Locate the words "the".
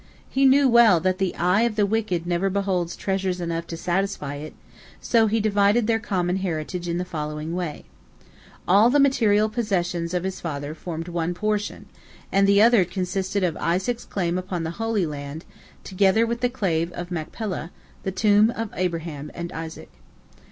1.19-1.35, 1.75-1.85, 6.97-7.05, 8.89-8.99, 12.47-12.63, 14.63-14.81, 16.41-16.49, 18.01-18.11